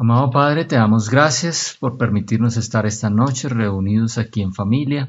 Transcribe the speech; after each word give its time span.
Amado 0.00 0.30
Padre, 0.30 0.64
te 0.64 0.76
damos 0.76 1.10
gracias 1.10 1.76
por 1.80 1.98
permitirnos 1.98 2.56
estar 2.56 2.86
esta 2.86 3.10
noche 3.10 3.48
reunidos 3.48 4.16
aquí 4.16 4.42
en 4.42 4.54
familia, 4.54 5.08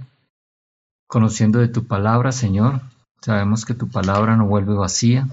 conociendo 1.05 1.59
de 1.59 1.67
tu 1.67 1.85
palabra, 1.85 2.31
Señor. 2.31 2.81
Sabemos 3.21 3.65
que 3.65 3.75
tu 3.75 3.87
palabra 3.87 4.35
no 4.35 4.47
vuelve 4.47 4.73
vacía. 4.73 5.27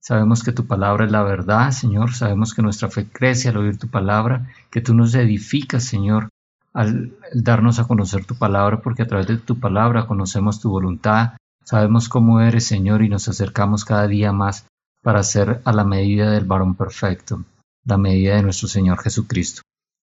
Sabemos 0.00 0.44
que 0.44 0.52
tu 0.52 0.68
palabra 0.68 1.06
es 1.06 1.10
la 1.10 1.24
verdad, 1.24 1.72
Señor. 1.72 2.14
Sabemos 2.14 2.54
que 2.54 2.62
nuestra 2.62 2.88
fe 2.88 3.08
crece 3.10 3.48
al 3.48 3.56
oír 3.56 3.78
tu 3.78 3.88
palabra, 3.88 4.46
que 4.70 4.80
tú 4.80 4.94
nos 4.94 5.12
edificas, 5.16 5.82
Señor, 5.82 6.28
al 6.72 7.12
darnos 7.34 7.80
a 7.80 7.88
conocer 7.88 8.24
tu 8.26 8.36
palabra, 8.36 8.80
porque 8.80 9.02
a 9.02 9.08
través 9.08 9.26
de 9.26 9.38
tu 9.38 9.58
palabra 9.58 10.06
conocemos 10.06 10.60
tu 10.60 10.70
voluntad. 10.70 11.32
Sabemos 11.64 12.08
cómo 12.08 12.40
eres, 12.40 12.64
Señor, 12.64 13.02
y 13.02 13.08
nos 13.08 13.26
acercamos 13.26 13.84
cada 13.84 14.06
día 14.06 14.30
más 14.30 14.68
para 15.02 15.24
ser 15.24 15.62
a 15.64 15.72
la 15.72 15.82
medida 15.82 16.30
del 16.30 16.44
varón 16.44 16.76
perfecto 16.76 17.42
la 17.84 17.96
medida 17.96 18.36
de 18.36 18.42
nuestro 18.42 18.68
Señor 18.68 19.02
Jesucristo. 19.02 19.62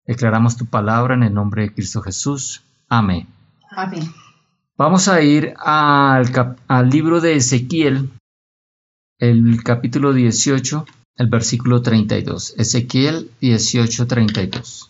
Declaramos 0.05 0.57
tu 0.57 0.65
palabra 0.65 1.13
en 1.15 1.23
el 1.23 1.33
nombre 1.33 1.63
de 1.63 1.73
Cristo 1.73 2.01
Jesús. 2.01 2.63
Amén. 2.89 3.27
Amén. 3.69 4.13
Vamos 4.75 5.07
a 5.07 5.21
ir 5.21 5.53
al, 5.57 6.57
al 6.67 6.89
libro 6.89 7.21
de 7.21 7.35
Ezequiel, 7.35 8.09
el 9.19 9.63
capítulo 9.63 10.13
18, 10.13 10.85
el 11.17 11.27
versículo 11.27 11.81
32. 11.81 12.55
Ezequiel 12.57 13.31
18, 13.39 14.07
32. 14.07 14.89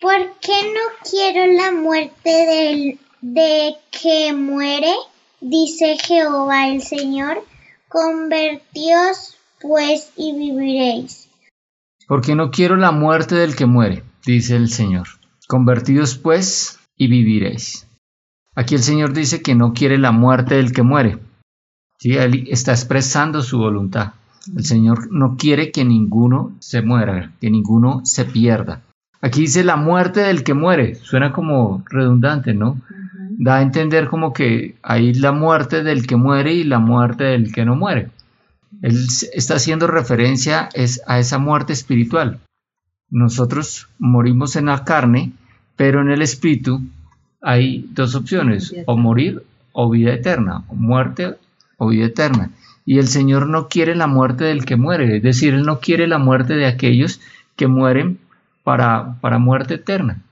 ¿Por 0.00 0.38
qué 0.40 0.72
no 0.74 1.08
quiero 1.08 1.52
la 1.52 1.72
muerte 1.72 2.30
del, 2.30 2.98
de 3.22 3.76
que 3.90 4.32
muere? 4.34 4.92
Dice 5.40 5.96
Jehová 5.98 6.68
el 6.68 6.82
Señor. 6.82 7.42
Convertíos 7.88 9.36
pues 9.60 10.10
y 10.16 10.32
viviréis 10.36 11.25
porque 12.06 12.34
no 12.34 12.50
quiero 12.50 12.76
la 12.76 12.92
muerte 12.92 13.34
del 13.34 13.56
que 13.56 13.66
muere, 13.66 14.04
dice 14.24 14.56
el 14.56 14.68
Señor. 14.68 15.08
Convertidos 15.48 16.16
pues 16.16 16.78
y 16.96 17.08
viviréis. 17.08 17.88
Aquí 18.54 18.74
el 18.74 18.82
Señor 18.82 19.12
dice 19.12 19.42
que 19.42 19.54
no 19.54 19.72
quiere 19.72 19.98
la 19.98 20.12
muerte 20.12 20.54
del 20.56 20.72
que 20.72 20.82
muere. 20.82 21.18
¿Sí? 21.98 22.12
Él 22.16 22.46
está 22.50 22.72
expresando 22.72 23.42
su 23.42 23.58
voluntad. 23.58 24.14
El 24.56 24.64
Señor 24.64 25.08
no 25.10 25.36
quiere 25.36 25.70
que 25.70 25.84
ninguno 25.84 26.56
se 26.60 26.82
muera, 26.82 27.32
que 27.40 27.50
ninguno 27.50 28.00
se 28.04 28.24
pierda. 28.24 28.82
Aquí 29.20 29.42
dice 29.42 29.64
la 29.64 29.76
muerte 29.76 30.20
del 30.20 30.44
que 30.44 30.54
muere. 30.54 30.94
Suena 30.94 31.32
como 31.32 31.84
redundante, 31.90 32.54
¿no? 32.54 32.80
Da 33.38 33.56
a 33.56 33.62
entender 33.62 34.08
como 34.08 34.32
que 34.32 34.76
hay 34.82 35.14
la 35.14 35.32
muerte 35.32 35.82
del 35.82 36.06
que 36.06 36.16
muere 36.16 36.54
y 36.54 36.64
la 36.64 36.78
muerte 36.78 37.24
del 37.24 37.52
que 37.52 37.64
no 37.64 37.76
muere. 37.76 38.10
Él 38.82 39.06
está 39.32 39.54
haciendo 39.54 39.86
referencia 39.86 40.68
es 40.74 41.02
a 41.06 41.18
esa 41.18 41.38
muerte 41.38 41.72
espiritual. 41.72 42.40
Nosotros 43.08 43.88
morimos 43.98 44.56
en 44.56 44.66
la 44.66 44.84
carne, 44.84 45.32
pero 45.76 46.00
en 46.00 46.10
el 46.10 46.22
espíritu 46.22 46.80
hay 47.40 47.88
dos 47.92 48.14
opciones, 48.14 48.74
o 48.86 48.96
morir 48.96 49.42
o 49.72 49.90
vida 49.90 50.12
eterna, 50.12 50.64
o 50.68 50.74
muerte 50.74 51.36
o 51.78 51.88
vida 51.88 52.06
eterna. 52.06 52.50
Y 52.84 52.98
el 52.98 53.08
Señor 53.08 53.48
no 53.48 53.68
quiere 53.68 53.94
la 53.94 54.06
muerte 54.06 54.44
del 54.44 54.64
que 54.64 54.76
muere, 54.76 55.16
es 55.16 55.22
decir, 55.22 55.54
Él 55.54 55.64
no 55.64 55.80
quiere 55.80 56.06
la 56.06 56.18
muerte 56.18 56.54
de 56.54 56.66
aquellos 56.66 57.20
que 57.56 57.66
mueren 57.66 58.18
para, 58.64 59.18
para 59.20 59.38
muerte 59.38 59.74
eterna. 59.74 60.22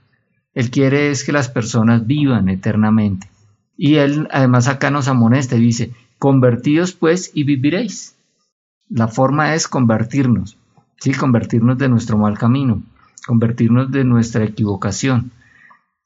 Él 0.55 0.71
quiere 0.71 1.11
es 1.11 1.25
que 1.25 1.33
las 1.33 1.49
personas 1.49 2.07
vivan 2.07 2.49
eternamente. 2.49 3.29
Y 3.77 3.97
Él 3.97 4.29
además 4.31 4.69
acá 4.69 4.91
nos 4.91 5.09
amonesta 5.09 5.57
y 5.57 5.61
dice, 5.61 5.93
convertidos 6.19 6.93
pues 6.93 7.31
y 7.35 7.45
viviréis. 7.45 8.14
La 8.89 9.09
forma 9.09 9.55
es 9.55 9.67
convertirnos, 9.67 10.57
¿sí? 10.99 11.13
convertirnos 11.13 11.79
de 11.79 11.89
nuestro 11.89 12.19
mal 12.19 12.39
camino, 12.39 12.83
convertirnos 13.27 13.91
de 13.91 14.05
nuestra 14.05 14.45
equivocación, 14.45 15.31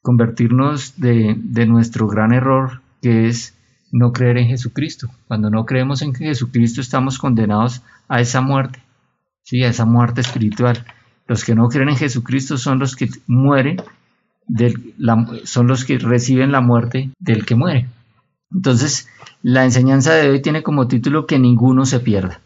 convertirnos 0.03 0.99
de, 1.01 1.34
de 1.39 1.67
nuestro 1.67 2.06
gran 2.06 2.33
error 2.33 2.81
que 3.03 3.27
es 3.29 3.55
no 3.91 4.12
creer 4.12 4.38
en 4.38 4.49
Jesucristo. 4.49 5.09
Cuando 5.27 5.50
no 5.50 5.67
creemos 5.67 6.03
en 6.03 6.15
Jesucristo 6.15 6.81
estamos 6.81 7.19
condenados 7.19 7.83
a 8.09 8.21
esa 8.21 8.41
muerte, 8.41 8.81
¿sí? 9.43 9.65
a 9.65 9.69
esa 9.69 9.84
muerte 9.84 10.21
espiritual. 10.21 10.84
Los 11.27 11.44
que 11.44 11.55
no 11.55 11.69
creen 11.69 11.91
en 11.91 11.97
Jesucristo 11.97 12.56
son 12.56 12.78
los 12.78 12.97
que 12.97 13.09
mueren, 13.27 13.83
son 15.44 15.67
los 15.67 15.84
que 15.84 15.99
reciben 15.99 16.53
la 16.53 16.61
muerte 16.61 17.11
del 17.19 17.44
que 17.44 17.55
muere. 17.55 17.88
Entonces, 18.50 19.09
la 19.43 19.65
enseñanza 19.65 20.15
de 20.15 20.31
hoy 20.31 20.41
tiene 20.41 20.62
como 20.62 20.88
título 20.88 21.27
que 21.27 21.38
ninguno 21.38 21.84
se 21.84 22.00
pierda. 22.00 22.41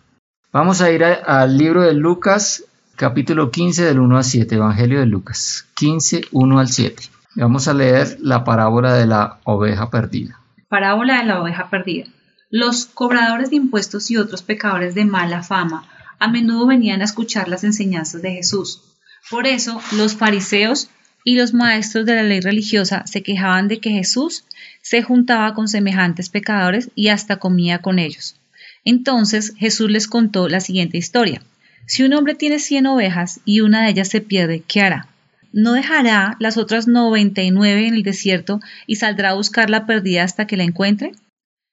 Vamos 0.53 0.83
a 0.83 0.91
ir 0.91 1.03
al 1.03 1.57
libro 1.57 1.81
de 1.81 1.95
Lucas, 1.95 2.65
capítulo 2.97 3.51
15, 3.51 3.87
del 3.87 4.01
1 4.01 4.19
al 4.19 4.23
7, 4.23 4.55
Evangelio 4.57 5.01
de 5.01 5.07
Lucas, 5.07 5.65
15, 5.73 6.27
1 6.31 6.59
al 6.61 6.69
7. 6.69 7.05
Vamos 7.37 7.69
a 7.69 7.73
leer 7.73 8.19
la 8.21 8.45
parábola 8.45 8.93
de 8.93 9.07
la 9.07 9.39
oveja 9.45 9.89
perdida. 9.89 10.39
Parábola 10.69 11.21
de 11.21 11.25
la 11.25 11.41
oveja 11.41 11.71
perdida. 11.71 12.05
Los 12.51 12.85
cobradores 12.85 13.49
de 13.49 13.57
impuestos 13.57 14.11
y 14.11 14.19
otros 14.19 14.43
pecadores 14.43 14.95
de 14.95 15.07
mala 15.07 15.43
fama 15.43 15.89
a 16.19 16.29
menudo 16.29 16.67
venían 16.67 17.01
a 17.01 17.05
escuchar 17.05 17.49
las 17.49 17.65
enseñanzas 17.65 18.21
de 18.21 18.33
Jesús. 18.33 18.83
Por 19.31 19.47
eso 19.47 19.81
los 19.93 20.17
fariseos 20.17 20.91
y 21.25 21.37
los 21.37 21.55
maestros 21.55 22.05
de 22.05 22.17
la 22.17 22.25
ley 22.25 22.41
religiosa 22.41 23.07
se 23.07 23.23
quejaban 23.23 23.69
de 23.69 23.81
que 23.81 23.89
Jesús 23.89 24.45
se 24.83 25.03
juntaba 25.03 25.55
con 25.55 25.67
semejantes 25.67 26.29
pecadores 26.29 26.91
y 26.95 27.09
hasta 27.09 27.39
comía 27.39 27.79
con 27.79 27.99
ellos. 27.99 28.37
Entonces 28.85 29.55
Jesús 29.57 29.91
les 29.91 30.07
contó 30.07 30.49
la 30.49 30.61
siguiente 30.61 30.99
historia. 30.99 31.43
Si 31.87 32.03
un 32.03 32.15
hombre 32.15 32.35
tiene 32.35 32.59
cien 32.59 32.87
ovejas 32.87 33.41
y 33.45 33.61
una 33.61 33.83
de 33.83 33.91
ellas 33.91 34.09
se 34.09 34.21
pierde, 34.21 34.63
¿qué 34.67 34.81
hará? 34.81 35.09
¿No 35.53 35.73
dejará 35.73 36.37
las 36.41 36.57
otras 36.57 36.89
noventa 36.89 37.43
y 37.43 37.51
nueve 37.51 37.87
en 37.87 37.95
el 37.95 38.03
desierto 38.03 38.61
y 38.87 38.97
saldrá 38.97 39.31
a 39.31 39.35
buscar 39.35 39.69
la 39.69 39.87
perdida 39.87 40.23
hasta 40.23 40.47
que 40.47 40.57
la 40.57 40.65
encuentre? 40.65 41.13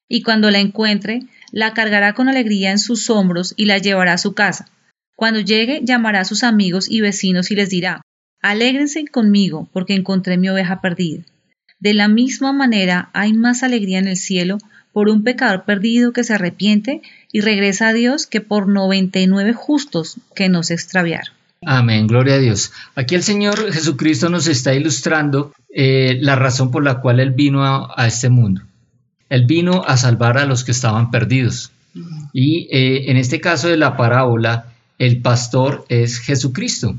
Y 0.09 0.24
cuando 0.24 0.52
la 0.52 0.59
encuentre, 0.59 1.22
la 1.52 1.74
cargará 1.74 2.14
con 2.14 2.28
alegría 2.28 2.72
en 2.72 2.80
sus 2.80 3.09
hombros 3.09 3.53
y 3.56 3.66
la 3.66 3.78
llevará 3.78 4.14
a 4.14 4.18
su 4.18 4.34
casa. 4.34 4.68
Cuando 5.16 5.40
llegue, 5.40 5.81
llamará 5.84 6.22
a 6.22 6.25
sus 6.25 6.44
amigos 6.44 6.90
y 6.90 7.02
vecinos 7.02 7.52
y 7.52 7.56
les 7.56 7.69
dirá, 7.69 8.02
Alégrense 8.42 9.06
conmigo 9.06 9.69
porque 9.74 9.94
encontré 9.94 10.38
mi 10.38 10.50
oveja 10.50 10.81
perdida. 10.81 11.24
De 11.80 11.94
la 11.94 12.08
misma 12.08 12.52
manera 12.52 13.09
hay 13.14 13.34
más 13.34 13.64
alegría 13.64 14.00
en 14.00 14.08
el 14.08 14.18
cielo 14.18 14.58
por 14.94 15.09
un 15.09 15.23
pecador 15.23 15.63
perdido 15.63 16.13
que 16.13 16.23
se 16.23 16.33
arrepiente 16.33 17.01
y 17.31 17.41
regresa 17.41 17.89
a 17.89 17.94
Dios 17.94 18.25
que 18.25 18.41
por 18.41 18.67
99 18.67 19.53
justos 19.53 20.17
que 20.35 20.50
no 20.50 20.63
se 20.63 20.73
extraviaron. 20.73 21.33
Amén, 21.66 22.07
gloria 22.07 22.35
a 22.35 22.39
Dios. 22.39 22.72
Aquí 22.95 23.16
el 23.16 23.23
Señor 23.23 23.72
Jesucristo 23.72 24.29
nos 24.29 24.47
está 24.47 24.73
ilustrando 24.73 25.53
eh, 25.73 26.17
la 26.22 26.35
razón 26.35 26.72
por 26.72 26.83
la 26.83 27.01
cual 27.01 27.19
Él 27.19 27.31
vino 27.31 27.63
a, 27.63 28.07
este 28.07 28.29
mundo. 28.29 28.61
Él 29.29 29.45
vino 29.45 29.83
a 29.85 29.97
salvar 29.97 30.38
a 30.38 30.45
los 30.45 30.63
que 30.63 30.72
estaban 30.72 31.11
perdidos. 31.11 31.71
Y 32.31 32.67
eh, 32.71 33.11
en 33.11 33.17
este 33.17 33.41
caso 33.41 33.67
de 33.67 33.77
la 33.77 33.97
parábola, 33.97 34.67
el 34.97 35.21
pastor 35.21 35.85
es 35.89 36.19
Jesucristo. 36.19 36.95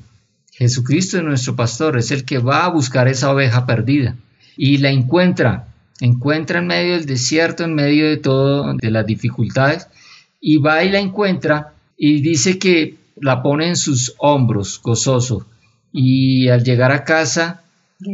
Jesucristo 0.53 1.17
es 1.17 1.25
nuestro 1.25 1.57
pastor, 1.57 1.97
es 1.97 2.11
el 2.11 2.25
que 2.25 2.39
va 2.39 2.67
a 2.67 2.71
buscar 2.71 3.09
esa 3.09 3.33
oveja 3.33 3.65
perdida 3.67 4.17
y 4.57 4.77
la 4.77 4.91
encuentra 4.91 5.69
encuentra 6.01 6.59
en 6.59 6.67
medio 6.67 6.95
del 6.95 7.07
desierto, 7.07 7.65
en 7.65 7.75
medio 7.75 8.09
de 8.09 8.17
todo, 8.17 8.75
de 8.75 8.91
las 8.91 9.07
dificultades, 9.07 9.89
y 10.41 10.59
va 10.59 10.83
y 10.85 10.91
la 10.91 10.99
encuentra 10.99 11.75
y 11.97 12.23
dice 12.23 12.59
que 12.59 12.97
la 13.17 13.43
pone 13.43 13.69
en 13.69 13.77
sus 13.77 14.15
hombros, 14.19 14.81
gozoso, 14.83 15.47
y 15.93 16.49
al 16.49 16.65
llegar 16.65 16.93
a 16.93 17.05
casa 17.05 17.63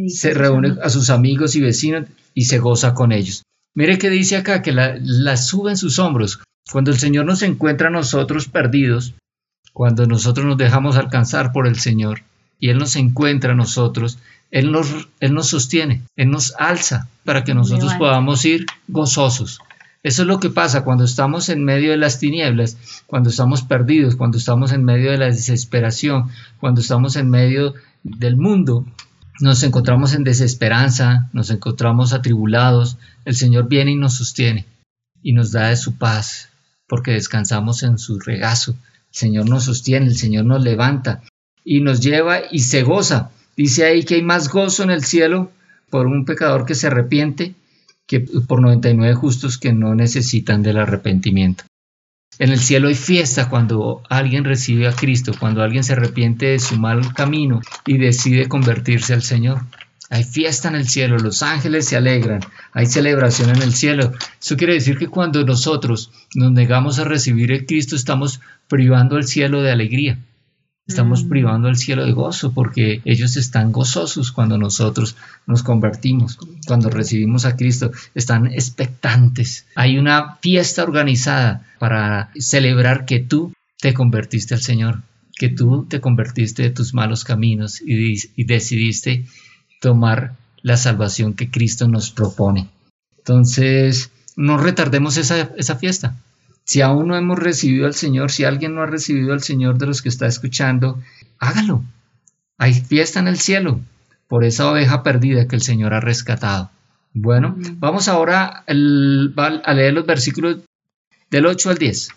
se 0.08 0.34
reúne 0.34 0.76
a 0.82 0.88
sus 0.88 1.10
amigos 1.10 1.54
y 1.54 1.60
vecinos 1.60 2.06
y 2.34 2.44
se 2.44 2.58
goza 2.58 2.94
con 2.94 3.12
ellos. 3.12 3.42
Mire 3.74 3.98
que 3.98 4.10
dice 4.10 4.36
acá 4.36 4.62
que 4.62 4.72
la, 4.72 4.96
la 4.98 5.36
sube 5.36 5.70
en 5.70 5.76
sus 5.76 5.98
hombros. 5.98 6.40
Cuando 6.70 6.90
el 6.90 6.98
Señor 6.98 7.26
nos 7.26 7.42
encuentra 7.42 7.88
a 7.88 7.92
nosotros 7.92 8.48
perdidos, 8.48 9.14
cuando 9.72 10.06
nosotros 10.06 10.46
nos 10.46 10.56
dejamos 10.56 10.96
alcanzar 10.96 11.52
por 11.52 11.66
el 11.66 11.78
Señor 11.78 12.22
y 12.58 12.70
Él 12.70 12.78
nos 12.78 12.96
encuentra 12.96 13.52
a 13.52 13.56
nosotros, 13.56 14.18
él 14.50 14.72
nos, 14.72 15.08
Él 15.20 15.34
nos 15.34 15.48
sostiene, 15.48 16.02
Él 16.16 16.30
nos 16.30 16.54
alza 16.58 17.08
para 17.24 17.44
que 17.44 17.54
nosotros 17.54 17.94
podamos 17.94 18.44
ir 18.44 18.66
gozosos. 18.88 19.60
Eso 20.02 20.22
es 20.22 20.28
lo 20.28 20.38
que 20.38 20.50
pasa 20.50 20.84
cuando 20.84 21.04
estamos 21.04 21.48
en 21.48 21.64
medio 21.64 21.90
de 21.90 21.96
las 21.96 22.20
tinieblas, 22.20 22.78
cuando 23.06 23.30
estamos 23.30 23.62
perdidos, 23.62 24.14
cuando 24.14 24.38
estamos 24.38 24.70
en 24.70 24.84
medio 24.84 25.10
de 25.10 25.18
la 25.18 25.26
desesperación, 25.26 26.30
cuando 26.60 26.80
estamos 26.80 27.16
en 27.16 27.28
medio 27.28 27.74
del 28.04 28.36
mundo. 28.36 28.86
Nos 29.40 29.64
encontramos 29.64 30.14
en 30.14 30.22
desesperanza, 30.22 31.28
nos 31.32 31.50
encontramos 31.50 32.12
atribulados. 32.12 32.98
El 33.24 33.34
Señor 33.34 33.68
viene 33.68 33.90
y 33.90 33.96
nos 33.96 34.14
sostiene 34.14 34.64
y 35.22 35.32
nos 35.32 35.50
da 35.50 35.68
de 35.68 35.76
su 35.76 35.96
paz, 35.96 36.50
porque 36.86 37.10
descansamos 37.10 37.82
en 37.82 37.98
su 37.98 38.20
regazo. 38.20 38.72
El 38.72 39.18
Señor 39.18 39.48
nos 39.48 39.64
sostiene, 39.64 40.06
el 40.06 40.16
Señor 40.16 40.44
nos 40.44 40.62
levanta 40.62 41.22
y 41.64 41.80
nos 41.80 42.00
lleva 42.00 42.42
y 42.48 42.60
se 42.60 42.84
goza 42.84 43.32
Dice 43.56 43.84
ahí 43.84 44.04
que 44.04 44.16
hay 44.16 44.22
más 44.22 44.48
gozo 44.48 44.82
en 44.82 44.90
el 44.90 45.04
cielo 45.04 45.50
por 45.90 46.06
un 46.06 46.24
pecador 46.24 46.66
que 46.66 46.74
se 46.74 46.88
arrepiente 46.88 47.54
que 48.06 48.20
por 48.20 48.60
99 48.60 49.14
justos 49.14 49.58
que 49.58 49.72
no 49.72 49.94
necesitan 49.94 50.62
del 50.62 50.78
arrepentimiento. 50.78 51.64
En 52.38 52.50
el 52.50 52.60
cielo 52.60 52.88
hay 52.88 52.94
fiesta 52.94 53.48
cuando 53.48 54.02
alguien 54.10 54.44
recibe 54.44 54.86
a 54.86 54.92
Cristo, 54.92 55.32
cuando 55.38 55.62
alguien 55.62 55.82
se 55.82 55.94
arrepiente 55.94 56.46
de 56.46 56.58
su 56.58 56.76
mal 56.76 57.14
camino 57.14 57.62
y 57.86 57.96
decide 57.96 58.46
convertirse 58.46 59.14
al 59.14 59.22
Señor. 59.22 59.62
Hay 60.10 60.22
fiesta 60.22 60.68
en 60.68 60.76
el 60.76 60.86
cielo, 60.86 61.18
los 61.18 61.42
ángeles 61.42 61.86
se 61.86 61.96
alegran, 61.96 62.40
hay 62.72 62.86
celebración 62.86 63.50
en 63.50 63.62
el 63.62 63.72
cielo. 63.72 64.12
Eso 64.40 64.56
quiere 64.56 64.74
decir 64.74 64.98
que 64.98 65.08
cuando 65.08 65.44
nosotros 65.44 66.12
nos 66.34 66.52
negamos 66.52 66.98
a 66.98 67.04
recibir 67.04 67.52
a 67.54 67.64
Cristo 67.64 67.96
estamos 67.96 68.40
privando 68.68 69.16
al 69.16 69.24
cielo 69.24 69.62
de 69.62 69.72
alegría. 69.72 70.18
Estamos 70.86 71.24
Mm. 71.24 71.28
privando 71.28 71.68
al 71.68 71.76
cielo 71.76 72.04
de 72.06 72.12
gozo 72.12 72.52
porque 72.52 73.02
ellos 73.04 73.36
están 73.36 73.72
gozosos 73.72 74.30
cuando 74.30 74.56
nosotros 74.56 75.16
nos 75.46 75.62
convertimos, 75.62 76.38
cuando 76.66 76.90
recibimos 76.90 77.44
a 77.44 77.56
Cristo, 77.56 77.90
están 78.14 78.46
expectantes. 78.46 79.66
Hay 79.74 79.98
una 79.98 80.36
fiesta 80.36 80.84
organizada 80.84 81.66
para 81.78 82.30
celebrar 82.38 83.04
que 83.04 83.18
tú 83.18 83.52
te 83.80 83.94
convertiste 83.94 84.54
al 84.54 84.60
Señor, 84.60 85.02
que 85.34 85.48
tú 85.48 85.86
te 85.88 86.00
convertiste 86.00 86.62
de 86.62 86.70
tus 86.70 86.94
malos 86.94 87.24
caminos 87.24 87.80
y, 87.80 88.14
y 88.36 88.44
decidiste 88.44 89.26
tomar 89.80 90.34
la 90.62 90.76
salvación 90.76 91.34
que 91.34 91.50
Cristo 91.50 91.88
nos 91.88 92.10
propone. 92.10 92.68
Entonces, 93.18 94.10
no 94.36 94.56
retardemos 94.56 95.16
esa, 95.16 95.50
esa 95.56 95.76
fiesta. 95.76 96.16
Si 96.66 96.80
aún 96.82 97.06
no 97.06 97.16
hemos 97.16 97.38
recibido 97.38 97.86
al 97.86 97.94
Señor, 97.94 98.32
si 98.32 98.42
alguien 98.44 98.74
no 98.74 98.82
ha 98.82 98.86
recibido 98.86 99.32
al 99.32 99.40
Señor 99.40 99.78
de 99.78 99.86
los 99.86 100.02
que 100.02 100.08
está 100.08 100.26
escuchando, 100.26 101.00
hágalo. 101.38 101.82
Hay 102.58 102.74
fiesta 102.74 103.20
en 103.20 103.28
el 103.28 103.38
cielo 103.38 103.78
por 104.26 104.44
esa 104.44 104.68
oveja 104.68 105.04
perdida 105.04 105.46
que 105.46 105.54
el 105.54 105.62
Señor 105.62 105.94
ha 105.94 106.00
rescatado. 106.00 106.70
Bueno, 107.14 107.54
vamos 107.78 108.08
ahora 108.08 108.64
el- 108.66 109.32
a 109.36 109.72
leer 109.74 109.94
los 109.94 110.06
versículos 110.06 110.58
del 111.30 111.46
8 111.46 111.70
al 111.70 111.78
10. 111.78 112.08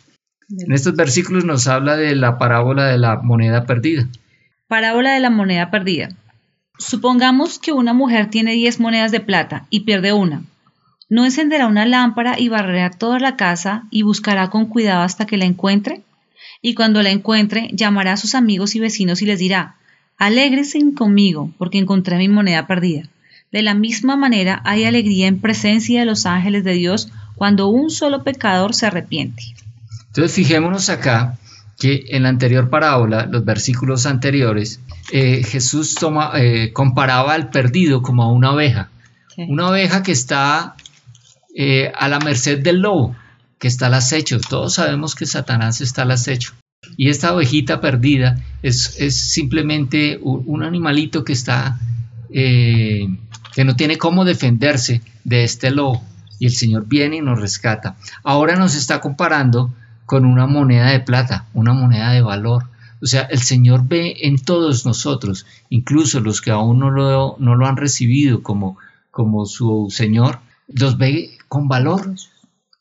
En 0.57 0.72
estos 0.74 0.96
versículos 0.96 1.46
nos 1.46 1.68
habla 1.68 1.96
de 1.96 2.16
la 2.16 2.40
parábola 2.40 2.86
de 2.88 2.98
la 2.98 3.18
moneda 3.18 3.66
perdida. 3.68 4.07
Parábola 4.68 5.13
de 5.13 5.19
la 5.19 5.30
moneda 5.30 5.69
perdida. 5.69 6.10
Supongamos 6.80 7.60
que 7.60 7.72
una 7.72 7.94
mujer 7.94 8.30
tiene 8.31 8.54
10 8.54 8.80
monedas 8.80 9.12
de 9.12 9.19
plata 9.19 9.66
y 9.69 9.81
pierde 9.81 10.12
una. 10.13 10.42
¿No 11.09 11.25
encenderá 11.25 11.67
una 11.67 11.85
lámpara 11.85 12.39
y 12.39 12.50
barrerá 12.50 12.91
toda 12.91 13.19
la 13.19 13.35
casa 13.35 13.85
y 13.89 14.03
buscará 14.03 14.50
con 14.50 14.67
cuidado 14.67 15.01
hasta 15.01 15.25
que 15.25 15.38
la 15.38 15.45
encuentre? 15.45 16.01
Y 16.61 16.75
cuando 16.75 17.01
la 17.01 17.09
encuentre, 17.09 17.69
llamará 17.73 18.13
a 18.13 18.17
sus 18.17 18.35
amigos 18.35 18.75
y 18.75 18.79
vecinos 18.79 19.21
y 19.21 19.25
les 19.25 19.39
dirá, 19.39 19.75
Alégrense 20.19 20.79
conmigo, 20.95 21.51
porque 21.57 21.77
encontré 21.77 22.17
mi 22.17 22.27
moneda 22.27 22.67
perdida. 22.67 23.03
De 23.51 23.63
la 23.63 23.73
misma 23.73 24.17
manera 24.17 24.61
hay 24.65 24.83
alegría 24.83 25.27
en 25.27 25.39
presencia 25.39 26.01
de 26.01 26.06
los 26.06 26.25
ángeles 26.25 26.63
de 26.63 26.73
Dios 26.73 27.09
cuando 27.35 27.69
un 27.69 27.89
solo 27.89 28.23
pecador 28.23 28.75
se 28.75 28.85
arrepiente. 28.85 29.41
Entonces 30.07 30.33
fijémonos 30.33 30.89
acá 30.89 31.38
que 31.79 32.03
en 32.09 32.23
la 32.23 32.29
anterior 32.29 32.69
parábola, 32.69 33.25
los 33.25 33.45
versículos 33.45 34.05
anteriores, 34.05 34.81
eh, 35.13 35.41
Jesús 35.44 35.95
toma, 35.95 36.33
eh, 36.35 36.73
comparaba 36.73 37.33
al 37.33 37.50
perdido 37.50 38.01
como 38.01 38.23
a 38.23 38.31
una 38.31 38.51
oveja. 38.51 38.89
Una 39.47 39.69
oveja 39.69 40.03
que 40.03 40.12
está 40.12 40.75
eh, 41.61 41.91
a 41.94 42.07
la 42.07 42.19
merced 42.19 42.63
del 42.63 42.79
lobo, 42.79 43.17
que 43.57 43.67
está 43.67 43.88
al 43.88 43.95
acecho. 43.95 44.39
Todos 44.39 44.75
sabemos 44.75 45.13
que 45.13 45.25
Satanás 45.25 45.81
está 45.81 46.03
al 46.03 46.11
acecho. 46.11 46.53
Y 46.95 47.09
esta 47.09 47.33
ovejita 47.33 47.81
perdida 47.81 48.41
es, 48.63 48.95
es 48.97 49.17
simplemente 49.17 50.17
un, 50.21 50.63
animalito 50.63 51.25
que 51.25 51.33
está, 51.33 51.77
eh, 52.33 53.09
que 53.53 53.65
no 53.65 53.75
tiene 53.75 53.97
cómo 53.97 54.23
defenderse 54.23 55.01
de 55.25 55.44
este 55.44 55.69
lobo. 55.69 56.01
Y 56.39 56.45
el 56.45 56.53
Señor 56.53 56.88
viene 56.88 57.17
y 57.17 57.21
nos 57.21 57.41
rescata. 57.41 57.97
Ahora 58.23 58.55
nos 58.55 58.75
está 58.75 59.01
comparando 59.01 59.73
con 60.05 60.23
una 60.23 60.47
moneda 60.47 60.91
de 60.91 61.01
plata, 61.01 61.47
una 61.53 61.73
moneda 61.73 62.13
de 62.13 62.21
valor. 62.21 62.67
O 63.01 63.05
sea, 63.05 63.23
el 63.23 63.41
Señor 63.41 63.85
ve 63.85 64.15
en 64.21 64.38
todos 64.38 64.85
nosotros, 64.85 65.45
incluso 65.69 66.21
los 66.21 66.39
que 66.39 66.51
aún 66.51 66.79
no 66.79 66.89
lo, 66.89 67.35
no 67.38 67.55
lo 67.55 67.67
han 67.67 67.75
recibido 67.75 68.44
como, 68.44 68.77
como 69.12 69.45
su 69.45 69.89
Señor, 69.91 70.39
los 70.69 70.97
ve 70.97 71.38
con 71.50 71.68
valor. 71.68 72.16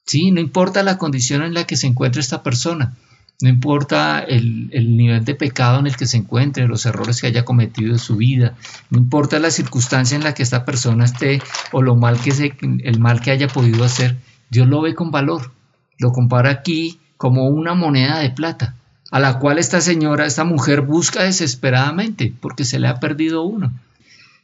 Sí, 0.07 0.31
no 0.31 0.41
importa 0.41 0.85
la 0.85 0.97
condición 0.97 1.43
en 1.43 1.55
la 1.55 1.65
que 1.65 1.77
se 1.77 1.89
encuentre 1.89 2.21
esta 2.21 2.43
persona, 2.45 2.97
no 3.41 3.49
importa 3.49 4.19
el, 4.19 4.69
el, 4.73 4.97
nivel 4.97 5.25
de 5.25 5.37
pecado 5.37 5.79
en 5.79 5.87
el 5.87 5.97
que 5.97 6.07
se 6.07 6.17
encuentre, 6.17 6.67
los 6.67 6.87
errores 6.87 7.21
que 7.21 7.29
haya 7.29 7.45
cometido 7.45 7.93
en 7.93 8.01
su 8.01 8.17
vida, 8.17 8.55
no 8.91 8.99
importa 8.99 9.39
la 9.39 9.53
circunstancia 9.53 10.17
en 10.17 10.25
la 10.25 10.35
que 10.35 10.43
esta 10.43 10.65
persona 10.65 11.05
esté 11.05 11.41
o 11.71 11.83
lo 11.83 11.95
mal 11.95 12.21
que 12.21 12.33
se, 12.33 12.57
el 12.61 12.99
mal 12.99 13.21
que 13.21 13.31
haya 13.31 13.47
podido 13.47 13.85
hacer, 13.85 14.17
Dios 14.51 14.67
lo 14.67 14.81
ve 14.81 14.95
con 14.95 15.11
valor. 15.13 15.53
Lo 15.99 16.11
compara 16.11 16.51
aquí 16.51 16.99
como 17.17 17.49
una 17.49 17.75
moneda 17.75 18.19
de 18.19 18.31
plata, 18.31 18.75
a 19.11 19.21
la 19.21 19.39
cual 19.39 19.59
esta 19.59 19.81
señora, 19.81 20.27
esta 20.27 20.45
mujer 20.45 20.83
busca 20.83 21.23
desesperadamente 21.23 22.33
porque 22.41 22.65
se 22.65 22.79
le 22.79 22.89
ha 22.89 22.99
perdido 22.99 23.43
uno. 23.43 23.73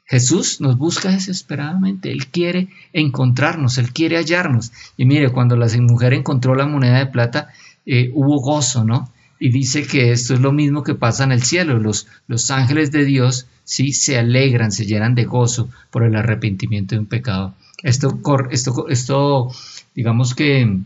Jesús 0.07 0.61
nos 0.61 0.77
busca 0.77 1.11
desesperadamente, 1.11 2.13
Él 2.13 2.27
quiere 2.27 2.69
encontrarnos, 2.93 3.79
Él 3.79 3.93
quiere 3.93 4.17
hallarnos. 4.17 4.73
Y 4.97 5.07
mire, 5.07 5.31
cuando 5.31 5.57
la 5.57 5.67
mujer 5.79 6.13
encontró 6.13 6.55
la 6.55 6.67
moneda 6.67 6.99
de 6.99 7.07
plata, 7.07 7.49
eh, 7.87 8.11
hubo 8.15 8.41
gozo, 8.41 8.85
¿no? 8.85 9.11
Y 9.41 9.51
dice 9.51 9.87
que 9.87 10.13
esto 10.13 10.35
es 10.35 10.41
lo 10.41 10.53
mismo 10.53 10.83
que 10.83 10.95
pasa 10.95 11.25
en 11.25 11.33
el 11.33 11.43
cielo. 11.43 11.79
Los, 11.79 12.07
los 12.29 12.51
ángeles 12.51 12.93
de 12.93 13.05
Dios 13.05 13.47
sí 13.65 13.93
se 13.93 14.19
alegran, 14.19 14.73
se 14.73 14.87
llenan 14.87 15.15
de 15.15 15.25
gozo 15.25 15.69
por 15.91 16.05
el 16.05 16.15
arrepentimiento 16.17 16.95
de 16.95 17.01
un 17.01 17.07
pecado. 17.07 17.55
Esto, 17.83 18.19
esto, 18.51 18.89
esto 18.89 19.51
digamos 19.95 20.35
que 20.35 20.81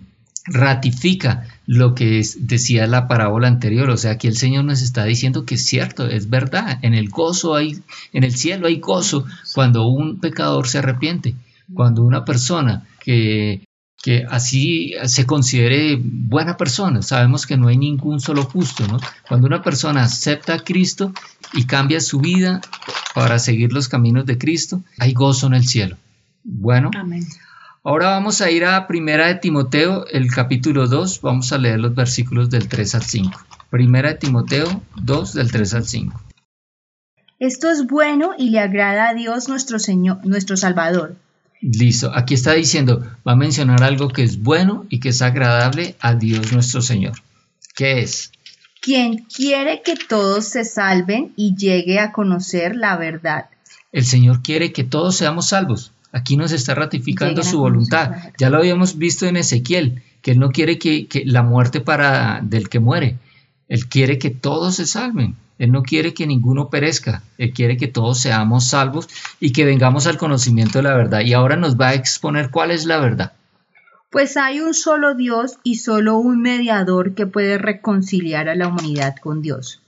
ratifica 0.49 1.47
lo 1.67 1.95
que 1.95 2.19
es, 2.19 2.47
decía 2.47 2.87
la 2.87 3.09
parábola 3.09 3.49
anterior, 3.49 3.91
o 3.91 3.97
sea, 3.97 4.13
aquí 4.13 4.27
el 4.27 4.37
Señor 4.37 4.65
nos 4.65 4.83
está 4.83 5.05
diciendo 5.05 5.45
que 5.45 5.57
es 5.57 5.67
cierto, 5.67 6.07
es 6.07 6.31
verdad, 6.31 6.79
en 6.83 6.95
el 6.95 7.09
gozo 7.09 7.55
hay, 7.55 7.79
en 8.13 8.25
el 8.25 8.35
cielo 8.35 8.67
hay 8.67 8.79
gozo 8.81 9.27
cuando 9.55 9.87
un 9.87 10.19
pecador 10.19 10.67
se 10.67 10.79
arrepiente, 10.79 11.35
cuando 11.75 12.03
una 12.03 12.25
persona 12.25 12.87
que, 13.01 13.63
que 14.03 14.25
así 14.31 14.95
se 15.05 15.27
considere 15.27 15.99
buena 16.01 16.57
persona, 16.57 17.03
sabemos 17.03 17.47
que 17.47 17.57
no 17.57 17.69
hay 17.69 17.77
ningún 17.77 18.21
solo 18.21 18.45
justo, 18.45 18.87
¿no? 18.87 18.99
Cuando 19.29 19.47
una 19.47 19.63
persona 19.63 20.05
acepta 20.05 20.55
a 20.55 20.61
Cristo 20.61 21.13
y 21.53 21.65
cambia 21.65 22.01
su 22.01 22.21
vida 22.21 22.61
para 23.15 23.39
seguir 23.39 23.73
los 23.73 23.89
caminos 23.89 24.25
de 24.25 24.39
Cristo, 24.39 24.83
hay 24.99 25.13
gozo 25.13 25.49
en 25.49 25.55
el 25.55 25.67
cielo. 25.67 25.97
Bueno, 26.45 26.91
Amén. 26.95 27.27
Ahora 27.89 28.11
vamos 28.11 28.43
a 28.43 28.51
ir 28.51 28.67
a 28.67 28.87
Primera 28.87 29.29
de 29.29 29.37
Timoteo, 29.37 30.05
el 30.09 30.31
capítulo 30.31 30.89
2, 30.89 31.23
vamos 31.23 31.55
a 31.55 31.57
leer 31.57 31.81
los 31.81 31.95
versículos 31.95 32.51
del 32.51 32.69
3 32.69 32.97
al 32.97 33.03
5. 33.03 33.41
Primera 33.71 34.11
de 34.11 34.17
Timoteo 34.17 34.83
2, 34.97 35.33
del 35.33 35.51
3 35.51 35.73
al 35.73 35.87
5. 35.87 36.21
Esto 37.39 37.71
es 37.71 37.87
bueno 37.87 38.33
y 38.37 38.51
le 38.51 38.61
agrada 38.61 39.09
a 39.09 39.15
Dios 39.15 39.49
nuestro 39.49 39.79
Señor, 39.79 40.19
nuestro 40.27 40.59
Salvador. 40.59 41.17
Listo, 41.63 42.13
aquí 42.15 42.35
está 42.35 42.53
diciendo, 42.53 43.07
va 43.27 43.33
a 43.33 43.37
mencionar 43.37 43.83
algo 43.83 44.11
que 44.11 44.23
es 44.23 44.43
bueno 44.43 44.85
y 44.91 45.01
que 45.01 45.09
es 45.09 45.23
agradable 45.23 45.97
a 45.99 46.15
Dios 46.15 46.53
nuestro 46.53 46.83
Señor. 46.83 47.15
¿Qué 47.75 48.01
es? 48.01 48.33
Quien 48.83 49.25
quiere 49.35 49.81
que 49.81 49.95
todos 49.97 50.45
se 50.45 50.67
salven 50.67 51.33
y 51.37 51.57
llegue 51.57 52.01
a 52.01 52.13
conocer 52.13 52.77
la 52.77 52.99
verdad. 52.99 53.47
El 53.93 54.05
Señor 54.05 54.43
quiere 54.43 54.75
que 54.75 54.85
todos 54.85 55.17
seamos 55.17 55.49
salvos. 55.49 55.93
Aquí 56.13 56.37
nos 56.37 56.53
está 56.53 56.75
ratificando 56.75 57.43
su 57.43 57.59
voluntad. 57.59 58.13
Ya 58.39 58.51
lo 58.51 58.59
habíamos 58.59 58.97
visto 58.97 59.27
en 59.27 59.37
Ezequiel, 59.37 60.03
que 60.23 60.33
Él 60.33 60.39
no 60.39 60.51
quiere 60.51 60.79
que, 60.79 61.07
que 61.07 61.25
la 61.25 61.43
muerte 61.43 61.81
para 61.81 62.41
del 62.43 62.69
que 62.69 62.81
muere. 62.81 63.19
Él 63.69 63.87
quiere 63.89 64.19
que 64.19 64.31
todos 64.31 64.77
se 64.77 64.87
salven. 64.87 65.37
Él 65.59 65.73
no 65.73 65.83
quiere 65.83 66.15
que 66.15 66.27
ninguno 66.27 66.71
perezca. 66.71 67.23
Él 67.37 67.53
quiere 67.53 67.77
que 67.77 67.89
todos 67.89 68.21
seamos 68.21 68.69
salvos 68.69 69.09
y 69.41 69.53
que 69.53 69.65
vengamos 69.65 70.07
al 70.07 70.17
conocimiento 70.17 70.79
de 70.79 70.85
la 70.85 70.95
verdad. 70.95 71.21
Y 71.21 71.35
ahora 71.35 71.57
nos 71.57 71.77
va 71.77 71.89
a 71.89 71.95
exponer 71.95 72.51
cuál 72.51 72.71
es 72.71 72.87
la 72.87 72.99
verdad. 72.99 73.33
Pues 74.11 74.39
hay 74.39 74.61
un 74.61 74.73
solo 74.73 75.15
Dios 75.15 75.59
y 75.63 75.77
solo 75.77 76.17
un 76.17 76.41
mediador 76.41 77.15
que 77.15 77.27
puede 77.27 77.59
reconciliar 77.59 78.49
a 78.49 78.55
la 78.55 78.69
humanidad 78.69 79.17
con 79.21 79.43
Dios. 79.43 79.83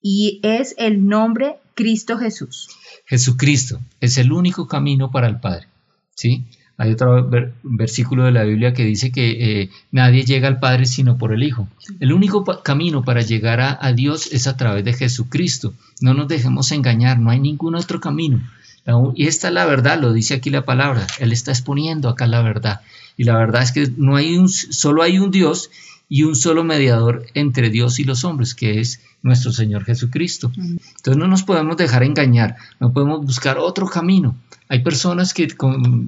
Y 0.00 0.40
es 0.44 0.74
el 0.78 1.08
nombre 1.08 1.56
Cristo 1.74 2.18
Jesús. 2.18 2.68
Jesucristo 3.06 3.80
es 4.00 4.18
el 4.18 4.32
único 4.32 4.66
camino 4.66 5.10
para 5.10 5.26
el 5.28 5.38
Padre. 5.40 5.68
¿sí? 6.14 6.44
Hay 6.76 6.92
otro 6.92 7.28
ver- 7.28 7.54
versículo 7.62 8.24
de 8.24 8.32
la 8.32 8.42
Biblia 8.44 8.72
que 8.74 8.84
dice 8.84 9.12
que 9.12 9.62
eh, 9.62 9.70
nadie 9.92 10.24
llega 10.24 10.48
al 10.48 10.58
Padre 10.58 10.86
sino 10.86 11.18
por 11.18 11.32
el 11.32 11.42
Hijo. 11.42 11.68
El 12.00 12.12
único 12.12 12.44
pa- 12.44 12.62
camino 12.62 13.04
para 13.04 13.22
llegar 13.22 13.60
a, 13.60 13.78
a 13.80 13.92
Dios 13.92 14.28
es 14.32 14.46
a 14.46 14.56
través 14.56 14.84
de 14.84 14.92
Jesucristo. 14.94 15.74
No 16.00 16.14
nos 16.14 16.28
dejemos 16.28 16.72
engañar, 16.72 17.18
no 17.18 17.30
hay 17.30 17.38
ningún 17.40 17.74
otro 17.76 18.00
camino. 18.00 18.40
La 18.84 18.94
Y 19.14 19.28
esta 19.28 19.48
es 19.48 19.54
la 19.54 19.64
verdad, 19.66 20.00
lo 20.00 20.12
dice 20.12 20.34
aquí 20.34 20.50
la 20.50 20.64
palabra. 20.64 21.06
Él 21.20 21.32
está 21.32 21.52
exponiendo 21.52 22.08
acá 22.08 22.26
la 22.26 22.42
verdad. 22.42 22.80
Y 23.16 23.24
la 23.24 23.36
verdad 23.38 23.62
es 23.62 23.70
que 23.72 23.88
no 23.96 24.16
hay 24.16 24.36
un, 24.36 24.48
solo 24.48 25.02
hay 25.02 25.18
un 25.18 25.30
Dios 25.30 25.70
y 26.08 26.24
un 26.24 26.36
solo 26.36 26.64
mediador 26.64 27.26
entre 27.34 27.70
Dios 27.70 27.98
y 27.98 28.04
los 28.04 28.24
hombres, 28.24 28.54
que 28.54 28.80
es 28.80 29.00
nuestro 29.22 29.52
Señor 29.52 29.84
Jesucristo. 29.84 30.52
Entonces 30.56 31.16
no 31.16 31.26
nos 31.26 31.42
podemos 31.42 31.76
dejar 31.76 32.02
engañar, 32.02 32.56
no 32.78 32.92
podemos 32.92 33.24
buscar 33.24 33.58
otro 33.58 33.86
camino. 33.86 34.36
Hay 34.68 34.82
personas 34.82 35.34
que 35.34 35.48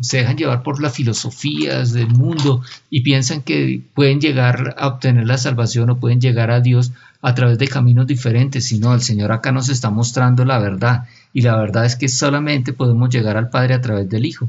se 0.00 0.16
dejan 0.18 0.36
llevar 0.36 0.62
por 0.62 0.80
las 0.80 0.94
filosofías 0.94 1.92
del 1.92 2.08
mundo 2.08 2.62
y 2.90 3.02
piensan 3.02 3.42
que 3.42 3.82
pueden 3.94 4.20
llegar 4.20 4.74
a 4.78 4.88
obtener 4.88 5.26
la 5.26 5.38
salvación 5.38 5.90
o 5.90 5.98
pueden 5.98 6.20
llegar 6.20 6.50
a 6.50 6.60
Dios 6.60 6.92
a 7.26 7.34
través 7.34 7.58
de 7.58 7.66
caminos 7.66 8.06
diferentes, 8.06 8.66
sino 8.66 8.94
el 8.94 9.00
Señor 9.00 9.32
acá 9.32 9.50
nos 9.50 9.68
está 9.68 9.90
mostrando 9.90 10.44
la 10.44 10.60
verdad 10.60 11.08
y 11.32 11.40
la 11.40 11.56
verdad 11.56 11.84
es 11.84 11.96
que 11.96 12.08
solamente 12.08 12.72
podemos 12.72 13.10
llegar 13.10 13.36
al 13.36 13.50
Padre 13.50 13.74
a 13.74 13.80
través 13.80 14.08
del 14.08 14.24
Hijo. 14.24 14.48